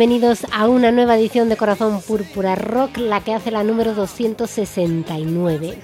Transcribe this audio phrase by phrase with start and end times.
[0.00, 5.76] bienvenidos a una nueva edición de Corazón Púrpura Rock, la que hace la número 269.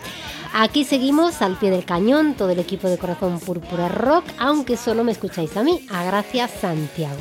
[0.55, 5.05] Aquí seguimos al pie del cañón, todo el equipo de Corazón Púrpura Rock, aunque solo
[5.05, 7.21] me escucháis a mí, a Gracias Santiago.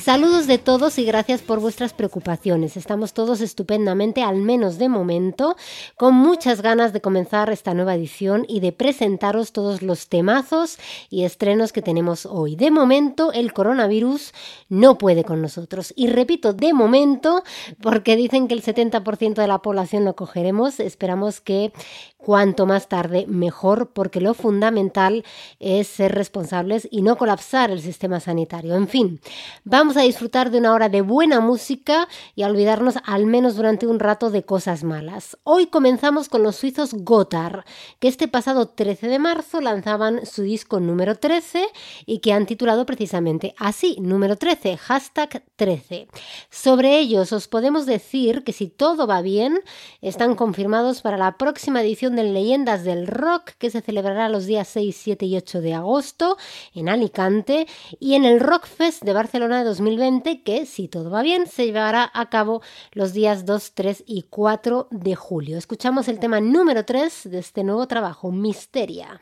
[0.00, 2.78] Saludos de todos y gracias por vuestras preocupaciones.
[2.78, 5.56] Estamos todos estupendamente, al menos de momento,
[5.94, 10.78] con muchas ganas de comenzar esta nueva edición y de presentaros todos los temazos
[11.10, 12.56] y estrenos que tenemos hoy.
[12.56, 14.32] De momento, el coronavirus
[14.70, 15.92] no puede con nosotros.
[15.94, 17.44] Y repito, de momento,
[17.82, 21.72] porque dicen que el 70% de la población lo cogeremos, esperamos que
[22.20, 25.24] cuanto más tarde mejor, porque lo fundamental
[25.58, 28.74] es ser responsables y no colapsar el sistema sanitario.
[28.76, 29.20] En fin,
[29.64, 33.86] vamos a disfrutar de una hora de buena música y a olvidarnos al menos durante
[33.86, 35.38] un rato de cosas malas.
[35.44, 37.64] Hoy comenzamos con los suizos Gotthard,
[37.98, 41.66] que este pasado 13 de marzo lanzaban su disco número 13
[42.06, 46.08] y que han titulado precisamente así, número 13, hashtag 13.
[46.50, 49.60] Sobre ellos os podemos decir que si todo va bien,
[50.00, 54.68] están confirmados para la próxima edición de Leyendas del Rock que se celebrará los días
[54.68, 56.36] 6, 7 y 8 de agosto
[56.74, 57.66] en Alicante
[57.98, 61.66] y en el Rock Fest de Barcelona de 2020 que, si todo va bien, se
[61.66, 62.62] llevará a cabo
[62.92, 65.58] los días 2, 3 y 4 de julio.
[65.58, 69.18] Escuchamos el tema número 3 de este nuevo trabajo, Misteria.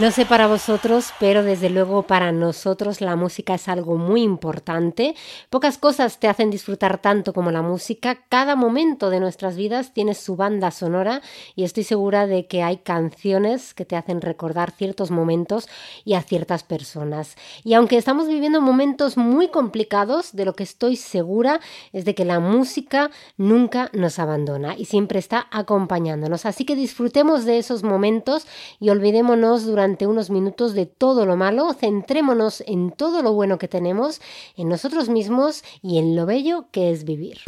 [0.00, 5.14] No sé para vosotros, pero desde luego para nosotros la música es algo muy importante.
[5.50, 8.18] Pocas cosas te hacen disfrutar tanto como la música.
[8.30, 11.20] Cada momento de nuestras vidas tiene su banda sonora
[11.54, 15.68] y estoy segura de que hay canciones que te hacen recordar ciertos momentos
[16.06, 17.36] y a ciertas personas.
[17.62, 21.60] Y aunque estamos viviendo momentos muy complicados, de lo que estoy segura
[21.92, 26.46] es de que la música nunca nos abandona y siempre está acompañándonos.
[26.46, 28.46] Así que disfrutemos de esos momentos
[28.80, 33.68] y olvidémonos durante unos minutos de todo lo malo, centrémonos en todo lo bueno que
[33.68, 34.20] tenemos,
[34.56, 37.40] en nosotros mismos y en lo bello que es vivir.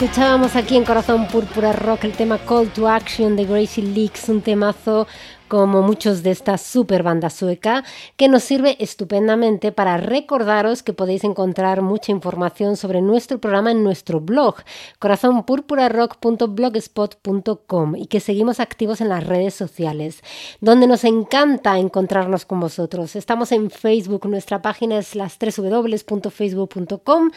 [0.00, 4.40] Escuchábamos aquí en Corazón Púrpura Rock el tema Call to Action de Gracie Leaks, un
[4.40, 5.06] temazo
[5.50, 7.82] como muchos de esta super banda sueca,
[8.16, 13.82] que nos sirve estupendamente para recordaros que podéis encontrar mucha información sobre nuestro programa en
[13.82, 14.58] nuestro blog,
[15.00, 20.22] corazonpurpurarock.blogspot.com y que seguimos activos en las redes sociales,
[20.60, 23.16] donde nos encanta encontrarnos con vosotros.
[23.16, 27.30] Estamos en Facebook, nuestra página es las www.facebook.com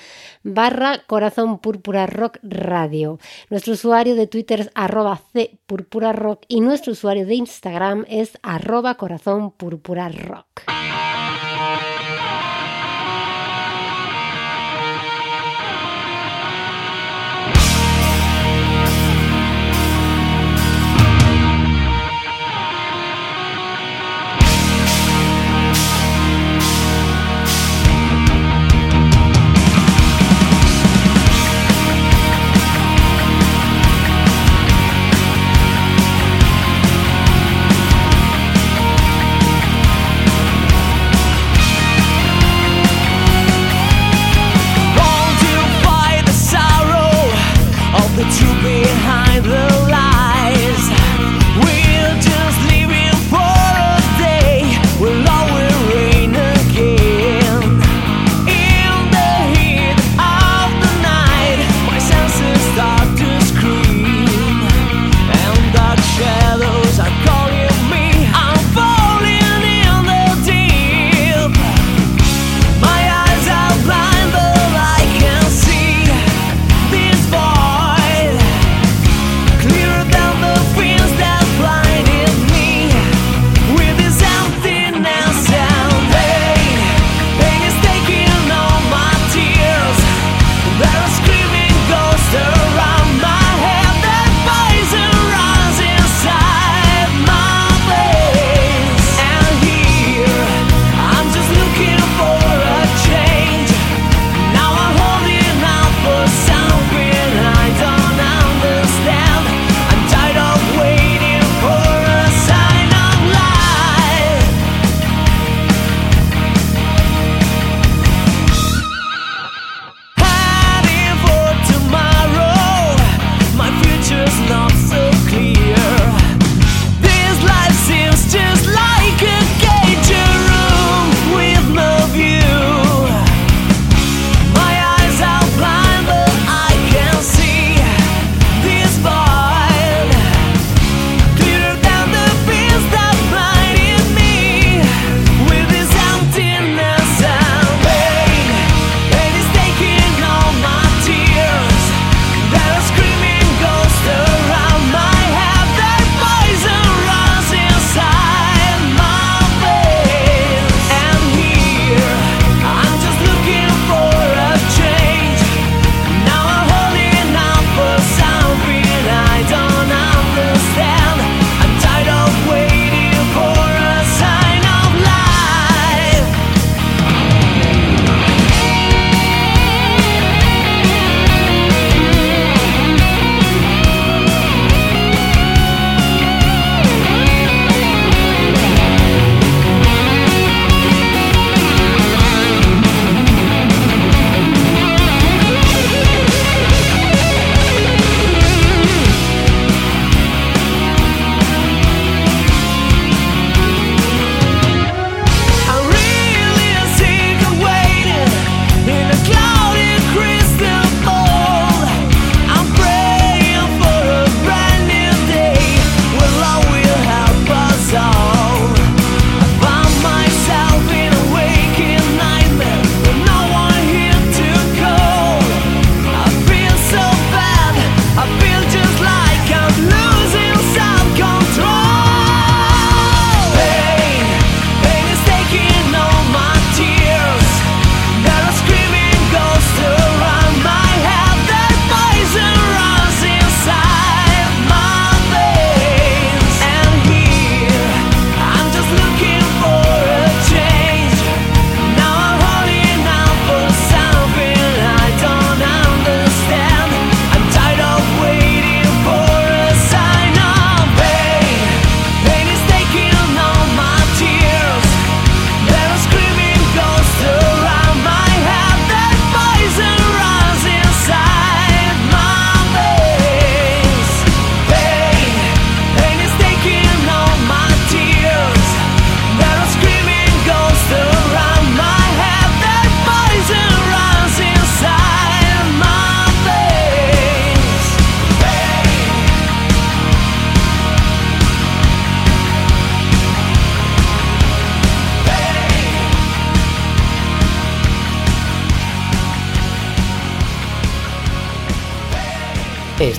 [0.43, 3.17] barra Corazón Rock Radio.
[3.50, 5.20] Nuestro usuario de Twitter es arroba
[6.13, 10.63] Rock y nuestro usuario de Instagram es arroba Corazón Púrpura Rock.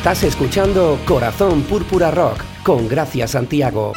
[0.04, 3.94] Estás escuchando Corazón Púrpura Rock con Gracia Santiago.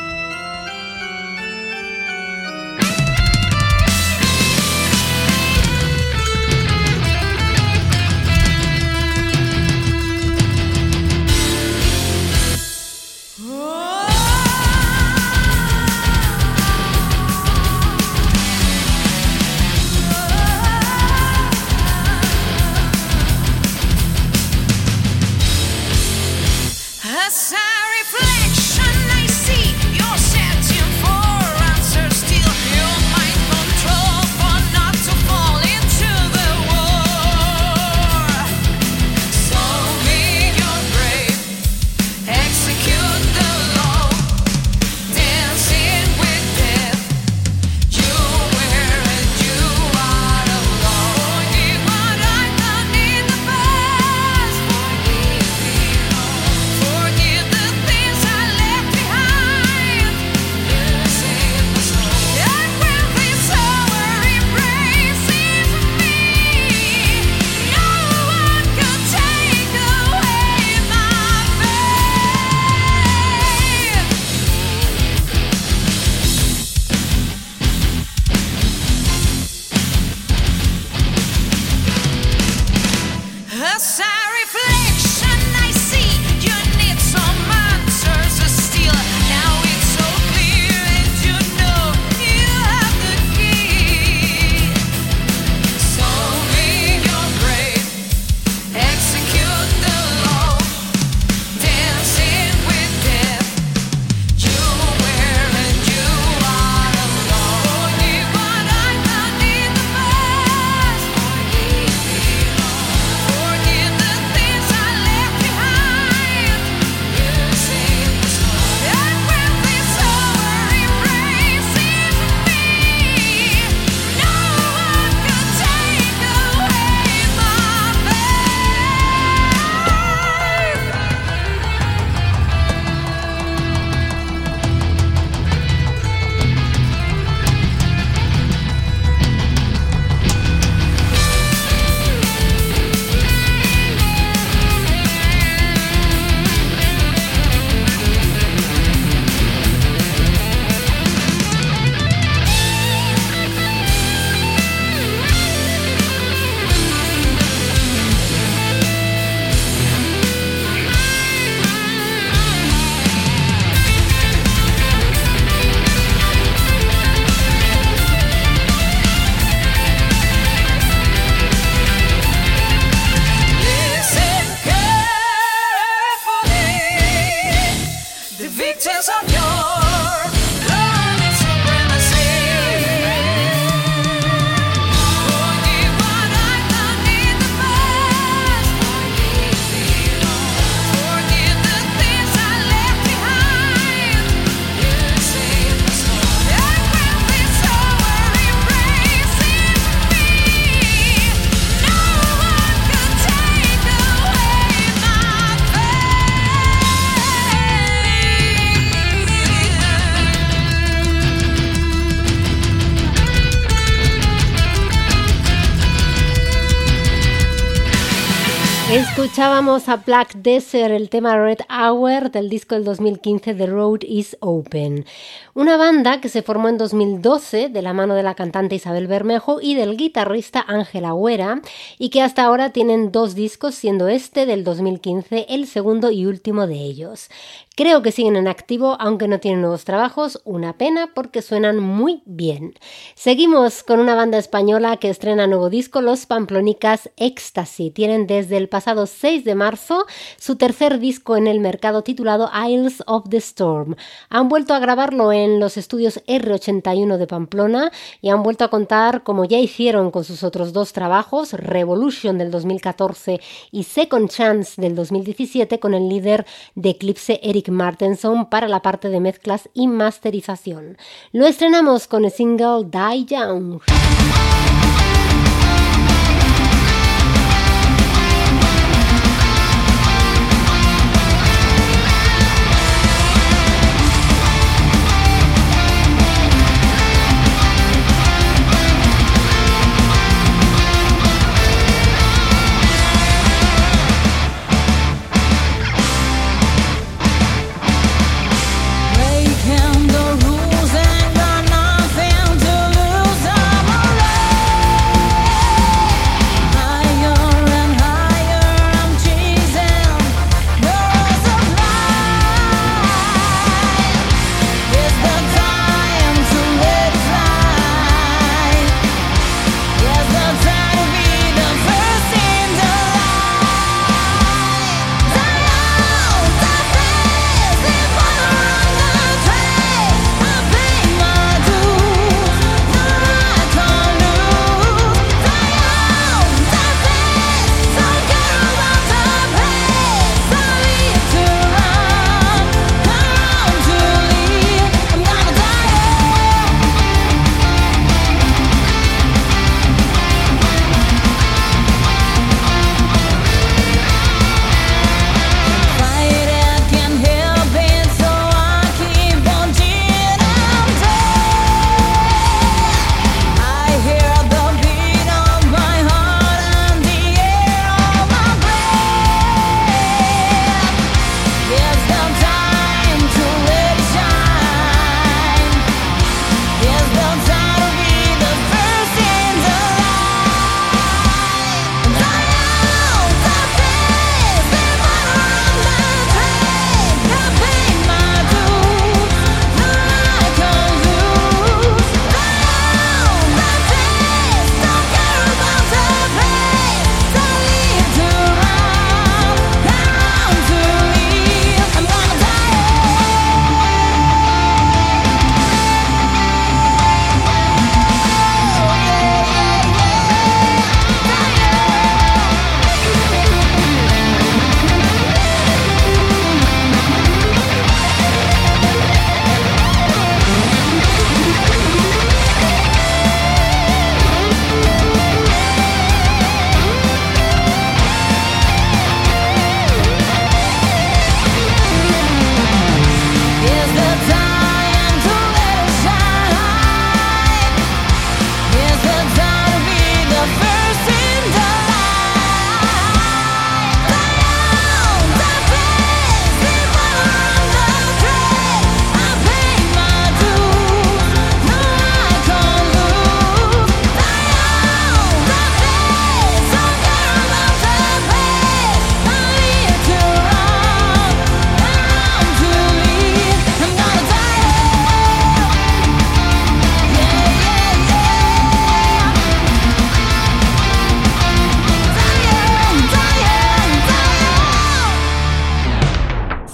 [219.37, 224.35] Escuchábamos a Black Desert, el tema Red Hour del disco del 2015 The Road is
[224.39, 225.05] Open.
[225.53, 229.59] Una banda que se formó en 2012 de la mano de la cantante Isabel Bermejo
[229.61, 231.61] y del guitarrista Ángel Agüera
[231.99, 236.65] y que hasta ahora tienen dos discos, siendo este del 2015 el segundo y último
[236.65, 237.29] de ellos.
[237.77, 242.23] Creo que siguen en activo, aunque no tienen nuevos trabajos, una pena porque suenan muy
[242.25, 242.73] bien.
[243.13, 247.91] Seguimos con una banda española que estrena nuevo disco, Los Pamplonicas Ecstasy.
[247.91, 250.07] Tienen desde el pasado 6 de marzo
[250.39, 253.95] su tercer disco en el mercado titulado Isles of the Storm.
[254.29, 259.21] Han vuelto a grabarlo en los estudios R81 de Pamplona y han vuelto a contar,
[259.21, 264.95] como ya hicieron con sus otros dos trabajos, Revolution del 2014 y Second Chance del
[264.95, 270.97] 2017, con el líder de Eclipse Eric Martenson para la parte de mezclas y masterización.
[271.31, 273.79] Lo estrenamos con el single Die Young.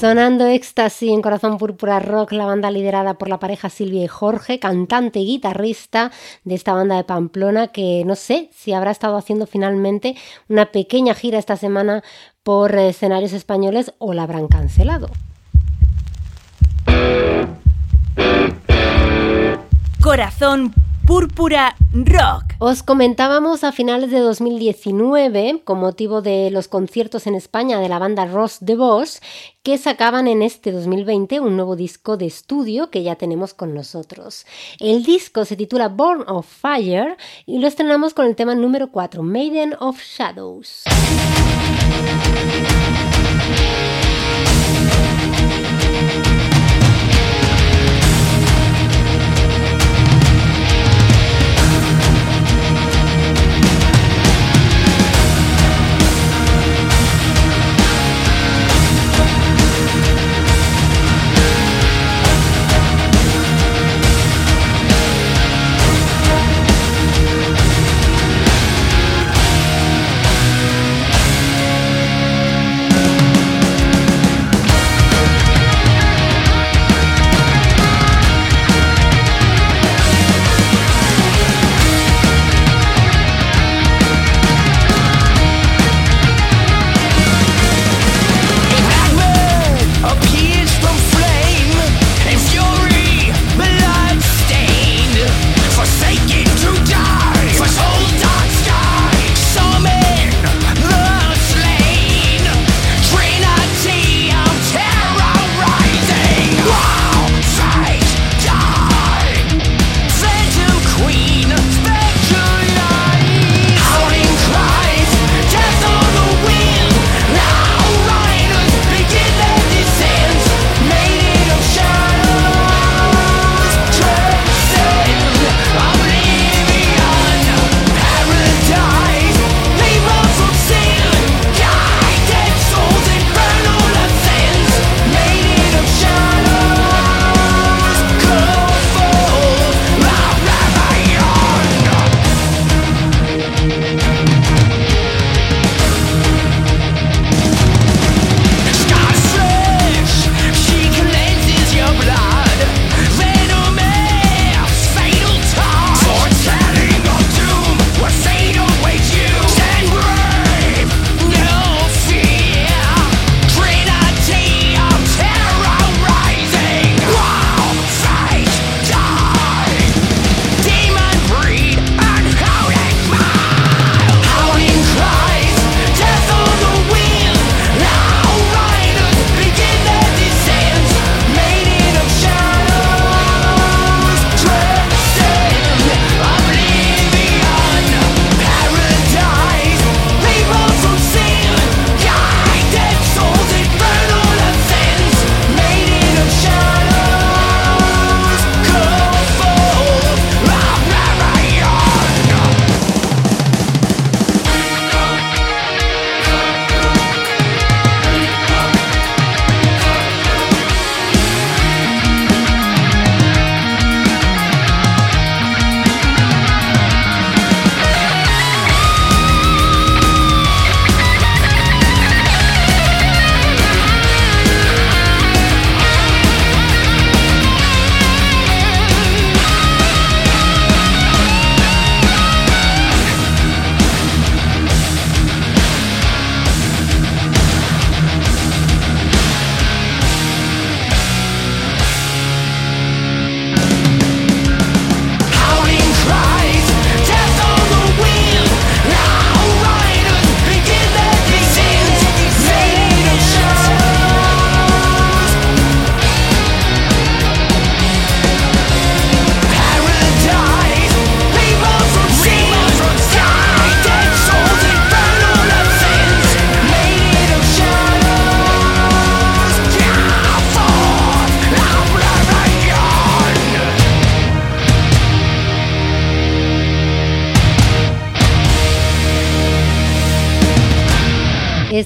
[0.04, 4.60] Sonando éxtasis en Corazón Púrpura Rock, la banda liderada por la pareja Silvia y Jorge,
[4.60, 6.12] cantante y guitarrista
[6.44, 10.18] de esta banda de Pamplona, que no sé si habrá estado haciendo finalmente
[10.50, 12.04] una pequeña gira esta semana
[12.44, 15.08] por escenarios españoles o la habrán cancelado.
[20.02, 20.74] Corazón
[21.06, 22.56] Púrpura Rock.
[22.60, 28.00] Os comentábamos a finales de 2019, con motivo de los conciertos en España de la
[28.00, 29.20] banda Ross de Bosch,
[29.64, 34.46] que sacaban en este 2020 un nuevo disco de estudio que ya tenemos con nosotros.
[34.80, 39.24] El disco se titula Born of Fire y lo estrenamos con el tema número 4,
[39.24, 40.84] Maiden of Shadows.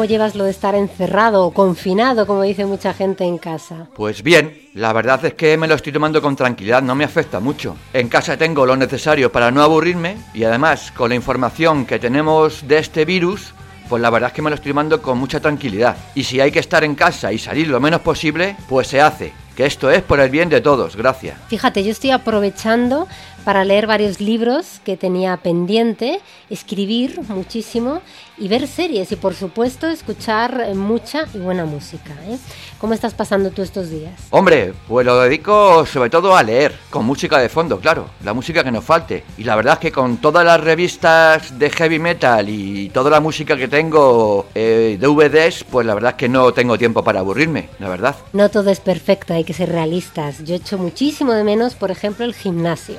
[0.01, 3.87] ¿Cómo llevas lo de estar encerrado o confinado, como dice mucha gente en casa?
[3.95, 7.39] Pues bien, la verdad es que me lo estoy tomando con tranquilidad, no me afecta
[7.39, 7.77] mucho.
[7.93, 12.67] En casa tengo lo necesario para no aburrirme y además con la información que tenemos
[12.67, 13.53] de este virus,
[13.91, 15.99] pues la verdad es que me lo estoy tomando con mucha tranquilidad.
[16.15, 19.35] Y si hay que estar en casa y salir lo menos posible, pues se hace.
[19.55, 21.37] Que esto es por el bien de todos, gracias.
[21.49, 23.07] Fíjate, yo estoy aprovechando
[23.45, 28.01] para leer varios libros que tenía pendiente, escribir muchísimo
[28.41, 32.15] y ver series y por supuesto escuchar eh, mucha y buena música.
[32.27, 32.39] ¿eh?
[32.79, 34.15] ¿Cómo estás pasando tú estos días?
[34.31, 38.65] Hombre, pues lo dedico sobre todo a leer, con música de fondo, claro, la música
[38.65, 39.25] que nos falte.
[39.37, 43.21] Y la verdad es que con todas las revistas de heavy metal y toda la
[43.21, 47.69] música que tengo eh, DVDs, pues la verdad es que no tengo tiempo para aburrirme,
[47.79, 48.17] la verdad.
[48.33, 50.43] No todo es perfecto, hay que ser realistas.
[50.45, 52.97] Yo echo muchísimo de menos, por ejemplo, el gimnasio.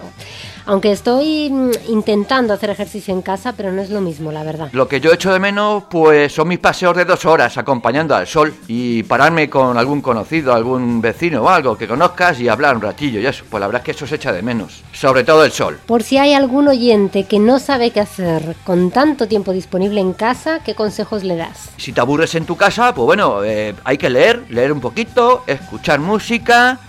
[0.65, 4.69] Aunque estoy mm, intentando hacer ejercicio en casa, pero no es lo mismo, la verdad.
[4.71, 8.28] Lo que yo echo de menos, pues son mis paseos de dos horas acompañando al
[8.28, 12.82] sol y pararme con algún conocido, algún vecino o algo que conozcas y hablar un
[12.82, 13.43] ratillo y eso.
[13.50, 14.84] Pues la verdad es que eso se echa de menos.
[14.93, 15.80] Sobre todo el sol.
[15.86, 20.13] Por si hay algún oyente que no sabe qué hacer con tanto tiempo disponible en
[20.13, 21.69] casa, ¿qué consejos le das?
[21.78, 25.43] Si te aburres en tu casa, pues bueno, eh, hay que leer, leer un poquito,
[25.47, 26.80] escuchar música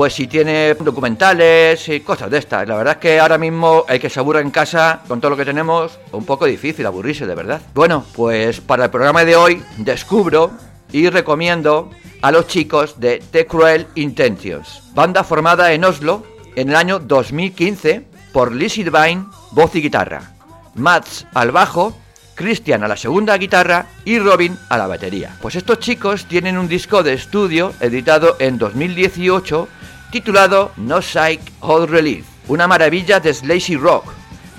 [0.00, 2.66] pues si tiene documentales y cosas de estas.
[2.66, 5.36] La verdad es que ahora mismo el que se aburra en casa con todo lo
[5.36, 7.60] que tenemos, un poco difícil aburrirse de verdad.
[7.74, 10.52] Bueno, pues para el programa de hoy descubro
[10.90, 11.90] y recomiendo
[12.22, 16.24] a los chicos de The Cruel Intentions, banda formada en Oslo
[16.56, 20.32] en el año 2015 por Lizzie Devine, voz y guitarra,
[20.76, 21.94] Mats al bajo,
[22.36, 25.36] Christian a la segunda guitarra y Robin a la batería.
[25.42, 29.68] Pues estos chicos tienen un disco de estudio editado en 2018
[30.10, 34.12] titulado No Psych Hot Relief, una maravilla de Slazy Rock,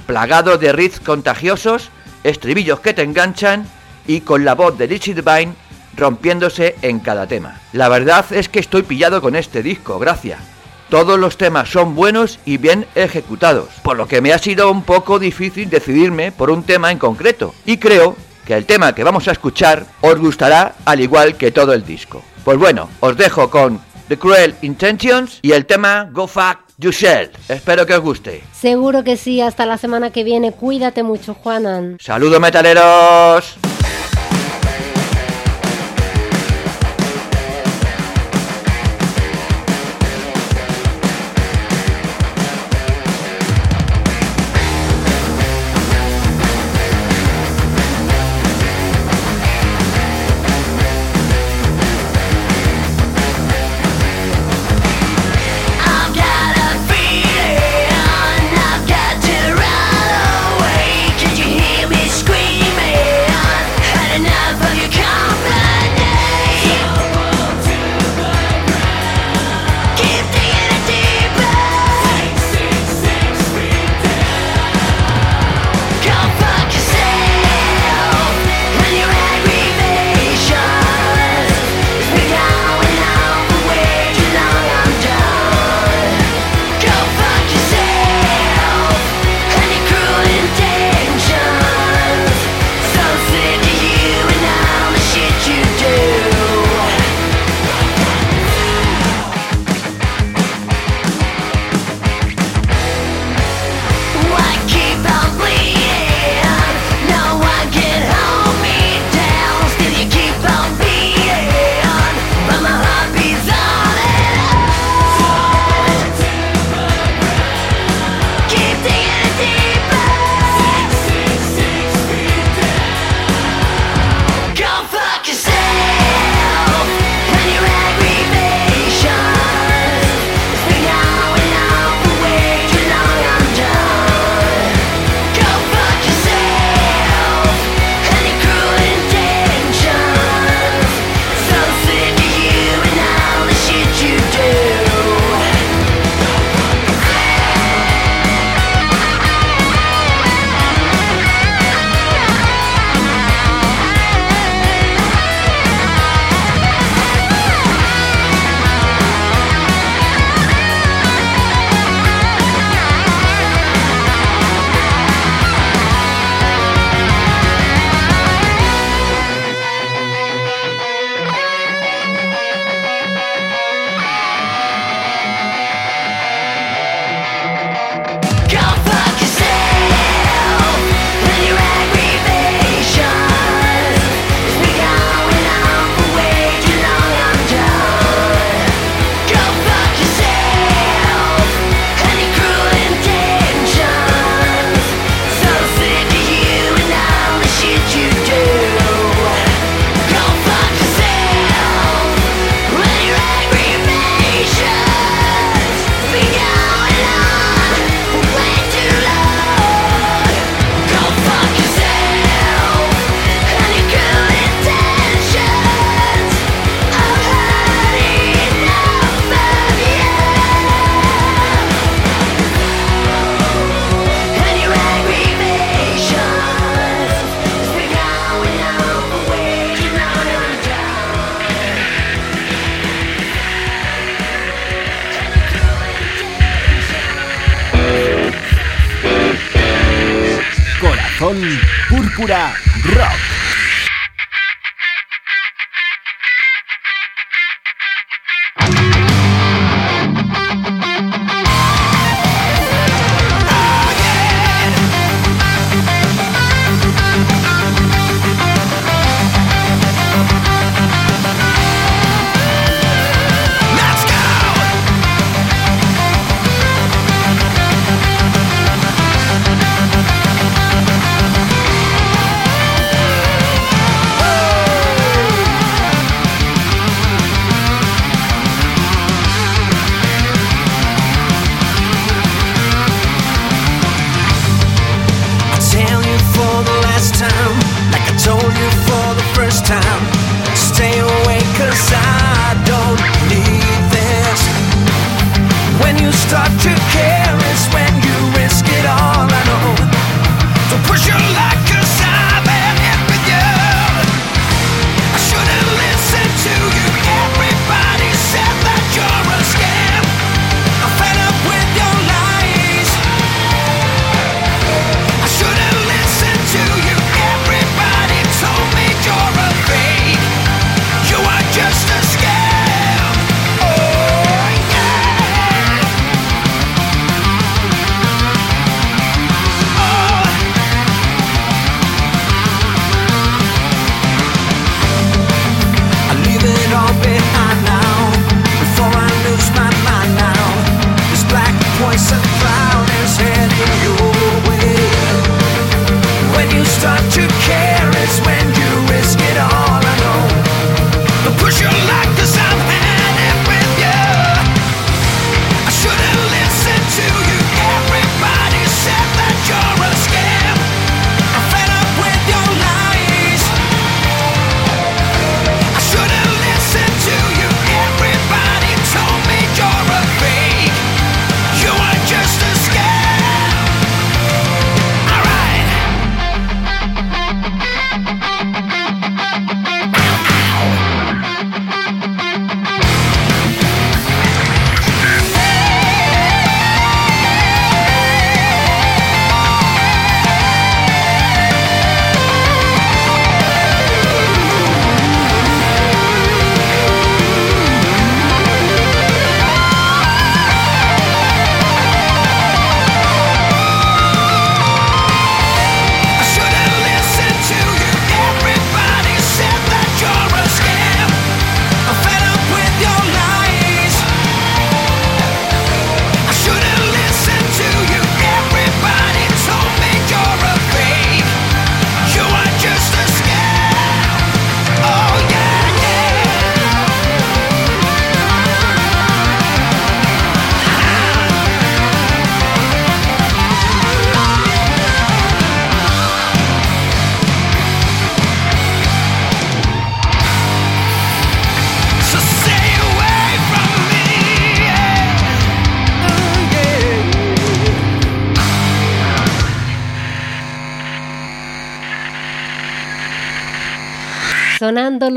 [0.08, 1.90] plagado de riffs contagiosos,
[2.24, 3.66] estribillos que te enganchan
[4.08, 5.54] y con la voz de Richie Devine
[5.96, 7.60] rompiéndose en cada tema.
[7.74, 10.40] La verdad es que estoy pillado con este disco, gracias.
[10.90, 14.84] Todos los temas son buenos y bien ejecutados, por lo que me ha sido un
[14.84, 17.54] poco difícil decidirme por un tema en concreto.
[17.66, 21.74] Y creo que el tema que vamos a escuchar os gustará al igual que todo
[21.74, 22.22] el disco.
[22.44, 23.80] Pues bueno, os dejo con
[24.12, 27.50] The Cruel Intentions y el tema Go Fuck Yourself.
[27.50, 28.44] Espero que os guste.
[28.52, 30.52] Seguro que sí, hasta la semana que viene.
[30.52, 31.96] Cuídate mucho, Juanan.
[31.98, 33.58] Saludos metaleros.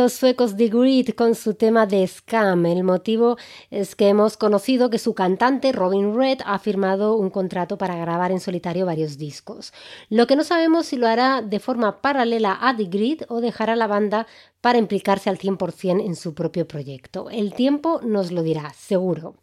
[0.04, 2.66] Los suecos de Grid con su tema de Scam.
[2.66, 3.38] El motivo
[3.70, 8.30] es que hemos conocido que su cantante Robin Red ha firmado un contrato para grabar
[8.30, 9.72] en solitario varios discos.
[10.10, 13.76] Lo que no sabemos si lo hará de forma paralela a The Grid o dejará
[13.76, 14.26] la banda
[14.64, 17.28] para implicarse al 100% en su propio proyecto.
[17.28, 19.34] El tiempo nos lo dirá, seguro.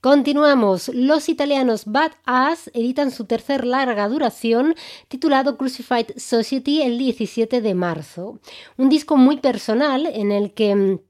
[0.00, 0.92] Continuamos.
[0.94, 4.76] Los italianos Bad Ass editan su tercer larga duración
[5.08, 8.38] titulado Crucified Society el 17 de marzo.
[8.76, 11.00] Un disco muy personal en el que mm,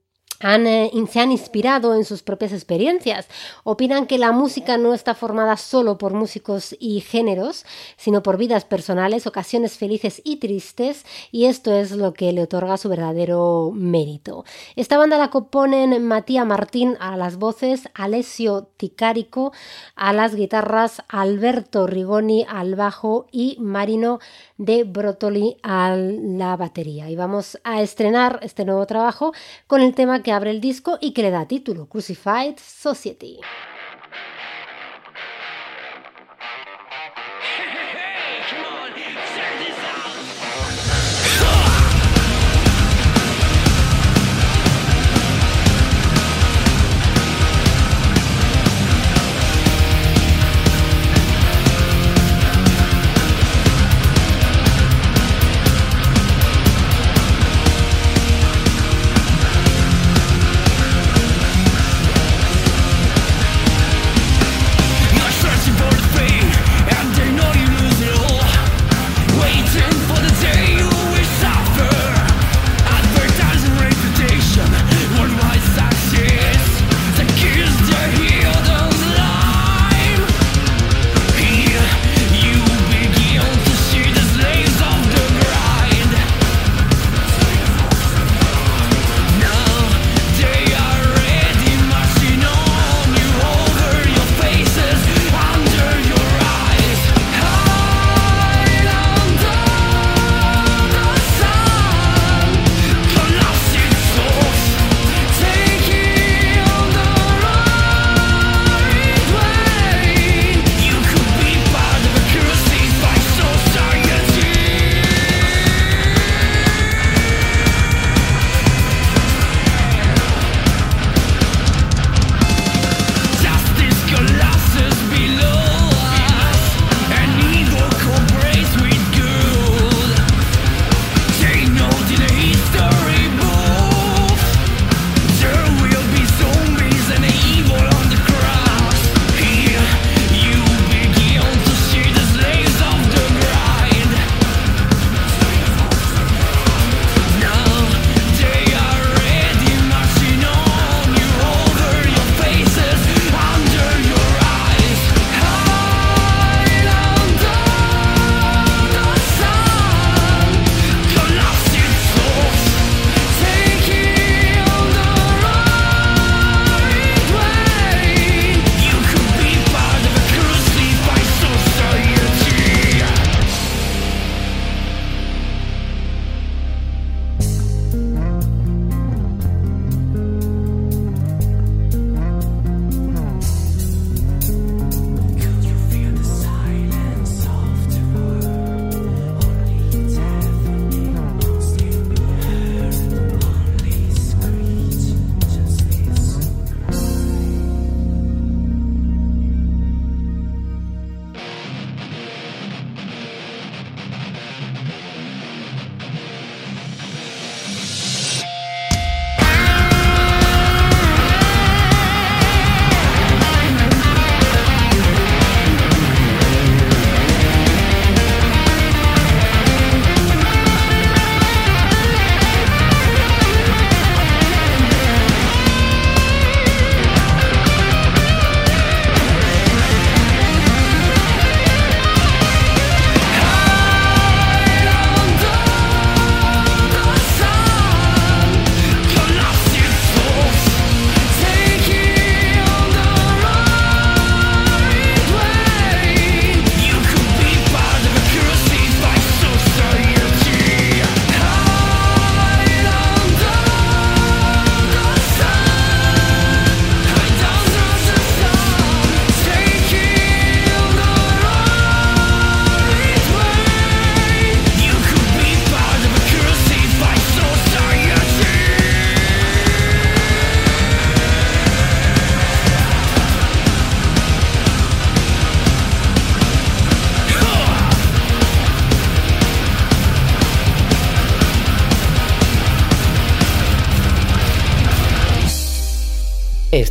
[0.43, 3.26] eh, se han inspirado en sus propias experiencias.
[3.64, 7.66] Opinan que la música no está formada solo por músicos y géneros,
[7.97, 12.76] sino por vidas personales, ocasiones felices y tristes, y esto es lo que le otorga
[12.76, 14.45] su verdadero mérito.
[14.76, 19.53] Esta banda la componen Matías Martín a las voces, Alessio Ticarico
[19.95, 24.18] a las guitarras, Alberto Rigoni al bajo y Marino
[24.57, 27.11] de Brotoli a la batería.
[27.11, 29.32] Y vamos a estrenar este nuevo trabajo
[29.66, 33.38] con el tema que abre el disco y que le da título, Crucified Society.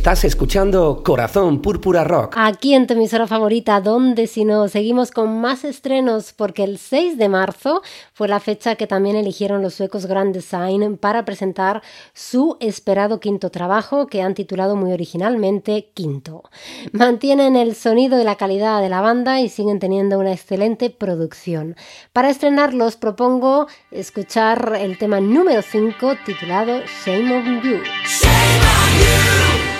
[0.00, 2.32] Estás escuchando Corazón Púrpura Rock.
[2.38, 7.18] Aquí en tu emisora favorita, donde si no, seguimos con más estrenos porque el 6
[7.18, 7.82] de marzo
[8.14, 11.82] fue la fecha que también eligieron los suecos Grand Design para presentar
[12.14, 16.44] su esperado quinto trabajo que han titulado muy originalmente Quinto.
[16.92, 21.76] Mantienen el sonido y la calidad de la banda y siguen teniendo una excelente producción.
[22.14, 27.82] Para estrenarlos propongo escuchar el tema número 5 titulado Shame on You.
[28.06, 29.79] Shame on you.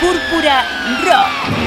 [0.00, 0.62] Púrpura
[1.04, 1.61] Rock.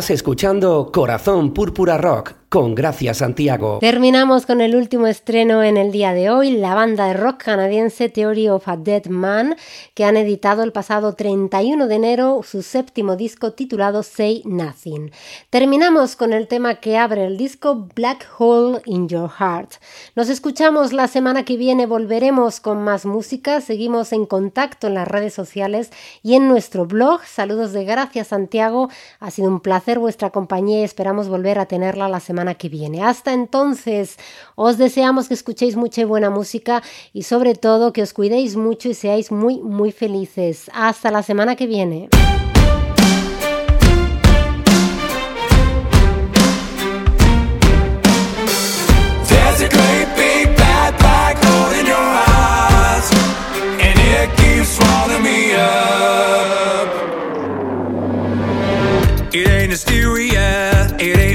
[0.00, 3.78] Estás escuchando Corazón Púrpura Rock con Gracia Santiago.
[3.80, 8.08] Terminamos con el último estreno en el día de hoy, la banda de rock canadiense
[8.08, 9.54] Theory of a Dead Man,
[9.94, 15.12] que han editado el pasado 31 de enero su séptimo disco titulado Say Nothing.
[15.48, 19.74] Terminamos con el tema que abre el disco Black Hole in Your Heart.
[20.16, 25.06] Nos escuchamos la semana que viene, volveremos con más música, seguimos en contacto en las
[25.06, 25.92] redes sociales
[26.24, 27.20] y en nuestro blog.
[27.24, 28.90] Saludos de Gracia Santiago,
[29.20, 33.04] ha sido un placer vuestra compañía y esperamos volver a tenerla la semana que viene.
[33.04, 34.16] Hasta entonces,
[34.54, 36.82] os deseamos que escuchéis mucha y buena música
[37.12, 40.70] y sobre todo que os cuidéis mucho y seáis muy, muy felices.
[40.72, 42.08] Hasta la semana que viene.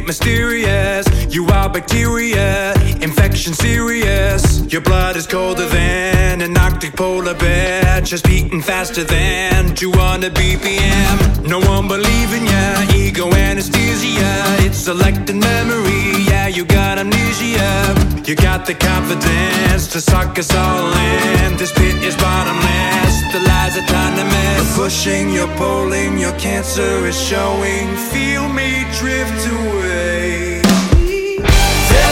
[0.05, 0.94] Mysterious.
[1.36, 4.63] You are bacteria, infection serious.
[4.71, 11.45] Your blood is colder than an Arctic polar bear, just beating faster than 200 BPM.
[11.45, 14.31] No one believing ya, ego anesthesia.
[14.63, 17.83] It's selected memory, yeah, you got amnesia.
[18.25, 21.57] You got the confidence to suck us all in.
[21.57, 24.77] This pit is bottomless, the lies autonomous.
[24.77, 27.93] You're pushing, you're pulling, your cancer is showing.
[28.13, 30.54] Feel me drift away.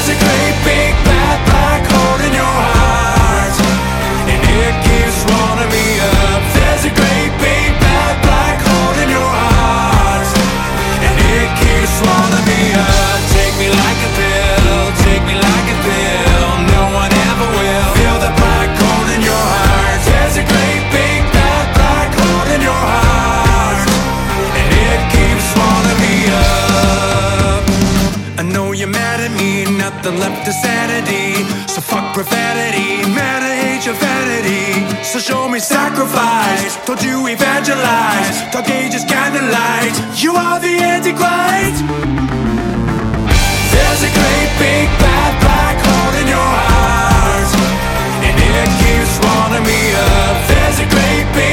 [0.05, 3.55] There's a great big bad black hole in your heart,
[4.27, 5.23] and it keeps
[5.71, 6.43] me up.
[6.51, 10.27] There's a great big black hole in your heart,
[11.07, 12.42] and it keeps
[30.45, 31.43] left sanity.
[31.67, 35.03] So fuck profanity, man, I hate your vanity.
[35.03, 38.51] So show me sacrifice, don't you evangelize.
[38.51, 41.83] Dark ages candlelight, you are the antichrist.
[43.71, 47.51] There's a great big bad black hole in your heart,
[48.27, 50.35] and it keeps swallowing me up.
[50.47, 51.52] There's a great big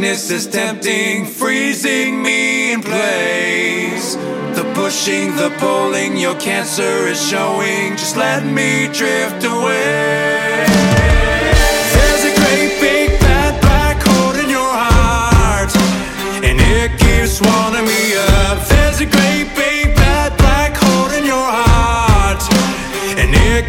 [0.00, 4.14] darkness is tempting, freezing me in place.
[4.56, 7.98] The pushing, the pulling, your cancer is showing.
[7.98, 10.29] Just let me drift away.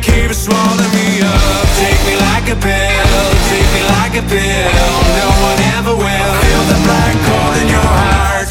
[0.02, 1.66] Keeps swallowing me up.
[1.78, 4.92] Take me like a pill, take me like a pill.
[5.22, 6.34] No one ever will.
[6.44, 8.51] Feel the black hole in your heart.